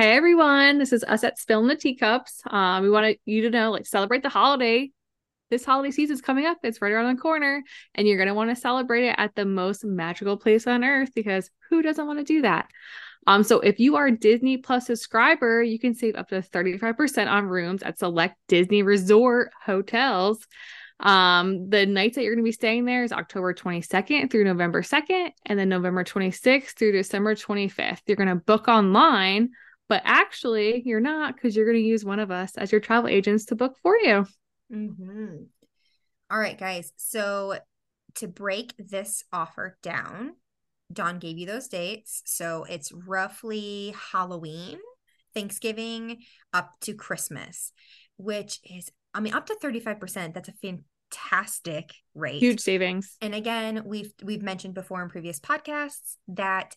[0.00, 2.40] Hey everyone, this is us at Spilling the Teacups.
[2.46, 4.90] Um, we want you to know, like, celebrate the holiday.
[5.50, 6.56] This holiday season is coming up.
[6.62, 7.62] It's right around the corner,
[7.94, 11.50] and you're gonna want to celebrate it at the most magical place on earth because
[11.68, 12.70] who doesn't want to do that?
[13.26, 17.30] Um, so if you are a Disney Plus subscriber, you can save up to 35%
[17.30, 20.46] on rooms at select Disney resort hotels.
[20.98, 24.80] Um, the nights that you're going to be staying there is October 22nd through November
[24.80, 28.00] 2nd, and then November 26th through December 25th.
[28.06, 29.50] You're going to book online
[29.90, 33.10] but actually you're not because you're going to use one of us as your travel
[33.10, 34.24] agents to book for you.
[34.72, 35.42] Mm-hmm.
[36.30, 36.92] All right, guys.
[36.96, 37.58] So
[38.14, 40.34] to break this offer down,
[40.92, 42.22] Dawn gave you those dates.
[42.24, 44.78] So it's roughly Halloween,
[45.34, 46.18] Thanksgiving,
[46.54, 47.72] up to Christmas,
[48.16, 50.34] which is, I mean, up to 35%.
[50.34, 50.78] That's a
[51.10, 52.40] fantastic rate.
[52.40, 53.16] Huge savings.
[53.20, 56.76] And again, we've we've mentioned before in previous podcasts that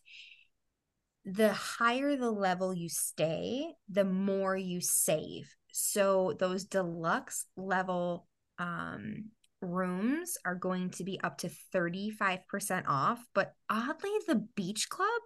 [1.25, 5.53] the higher the level you stay, the more you save.
[5.71, 8.27] So those deluxe level
[8.59, 9.29] um,
[9.61, 13.23] rooms are going to be up to 35% off.
[13.33, 15.21] But oddly, the beach club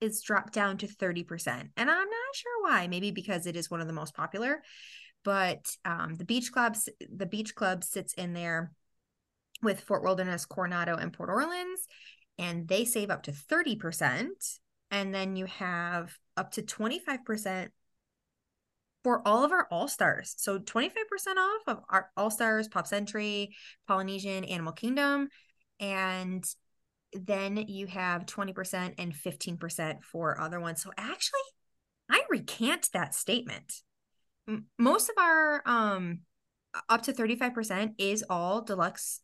[0.00, 1.70] is dropped down to 30%.
[1.76, 2.86] And I'm not sure why.
[2.86, 4.62] Maybe because it is one of the most popular.
[5.24, 8.72] But um, the beach clubs, the beach club sits in there
[9.62, 11.80] with Fort Wilderness, Coronado, and Port Orleans,
[12.38, 14.28] and they save up to 30%
[14.90, 17.68] and then you have up to 25%
[19.02, 20.34] for all of our all stars.
[20.38, 20.92] So 25%
[21.38, 23.54] off of our all stars, Pop Century,
[23.86, 25.28] Polynesian, Animal Kingdom.
[25.78, 26.44] And
[27.12, 30.82] then you have 20% and 15% for other ones.
[30.82, 31.40] So actually,
[32.10, 33.74] I recant that statement.
[34.78, 36.20] Most of our um
[36.88, 39.20] up to 35% is all deluxe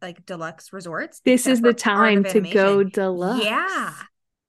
[0.00, 1.20] like deluxe resorts.
[1.24, 3.44] This is the time to go deluxe.
[3.44, 3.92] Yeah.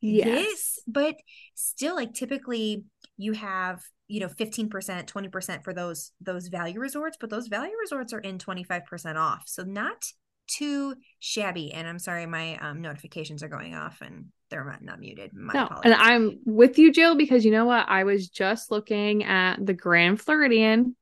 [0.05, 0.27] Yes.
[0.27, 0.79] yes.
[0.87, 1.15] But
[1.55, 2.85] still like typically
[3.17, 8.13] you have, you know, 15%, 20% for those those value resorts, but those value resorts
[8.13, 9.43] are in 25% off.
[9.47, 10.05] So not
[10.47, 11.73] too shabby.
[11.73, 15.33] And I'm sorry, my um, notifications are going off and they're not, not muted.
[15.33, 15.91] My no, apologies.
[15.91, 17.87] and I'm with you, Jill, because you know what?
[17.89, 20.95] I was just looking at the Grand Floridian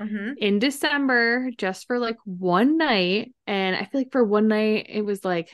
[0.00, 0.32] mm-hmm.
[0.38, 3.32] in December just for like one night.
[3.46, 5.50] And I feel like for one night, it was like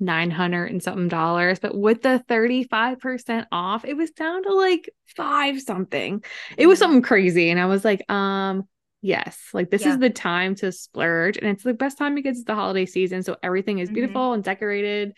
[0.00, 5.60] 900 and something dollars but with the 35% off it was down to like five
[5.60, 6.24] something
[6.56, 8.66] it was something crazy and i was like um
[9.02, 9.92] yes like this yeah.
[9.92, 13.22] is the time to splurge and it's the best time because it's the holiday season
[13.22, 13.94] so everything is mm-hmm.
[13.94, 14.34] beautiful mm-hmm.
[14.34, 15.12] and decorated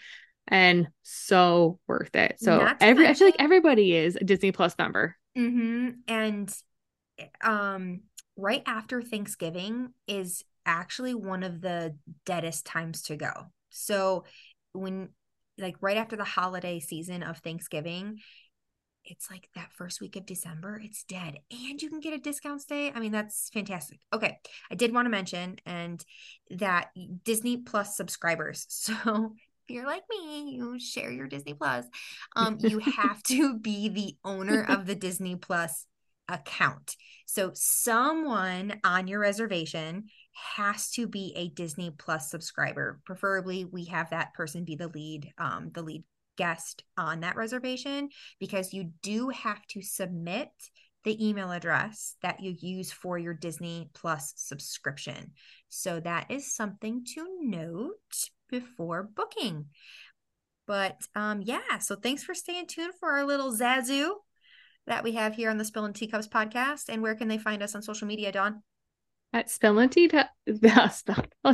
[0.48, 5.16] and so worth it so every i feel like everybody is a disney plus member
[5.37, 5.91] mm-hmm.
[6.09, 6.56] and
[7.43, 8.00] um
[8.37, 13.32] right after thanksgiving is actually one of the deadest times to go
[13.70, 14.25] so
[14.72, 15.10] when
[15.58, 18.18] like right after the holiday season of Thanksgiving,
[19.04, 21.38] it's like that first week of December, it's dead.
[21.50, 22.92] And you can get a discount stay.
[22.94, 23.98] I mean, that's fantastic.
[24.12, 24.38] Okay.
[24.70, 26.04] I did want to mention and
[26.50, 26.90] that
[27.24, 28.66] Disney Plus subscribers.
[28.92, 29.34] So
[29.68, 31.86] if you're like me, you share your Disney Plus.
[32.34, 35.86] Um, you have to be the owner of the Disney Plus
[36.28, 36.96] account.
[37.26, 43.00] So someone on your reservation has to be a Disney Plus subscriber.
[43.04, 46.04] Preferably, we have that person be the lead, um, the lead
[46.37, 48.09] guest on that reservation
[48.41, 50.48] because you do have to submit
[51.04, 55.32] the email address that you use for your Disney Plus subscription.
[55.69, 59.66] So that is something to note before booking.
[60.66, 64.12] But um, yeah, so thanks for staying tuned for our little Zazu
[64.87, 66.84] that we have here on the Spill and Teacups podcast.
[66.88, 68.62] And where can they find us on social media, Dawn?
[69.32, 70.09] At spilling tea
[70.47, 71.03] this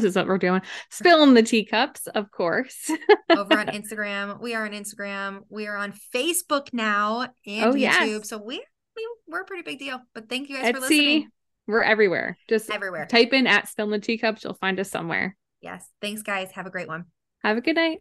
[0.04, 2.90] is what we're doing spilling the teacups of course.
[3.30, 5.40] Over on instagram we are on instagram.
[5.48, 7.78] We are on facebook now and oh, youtube.
[7.80, 8.28] Yes.
[8.28, 8.62] so we,
[8.96, 11.28] we we're a pretty big deal but thank you guys Etsy, for listening.
[11.66, 12.38] we're everywhere.
[12.48, 13.06] Just everywhere.
[13.06, 15.36] type in at spilling the teacups you'll find us somewhere.
[15.60, 15.86] Yes.
[16.00, 16.50] Thanks guys.
[16.52, 17.06] Have a great one.
[17.42, 17.98] Have a good night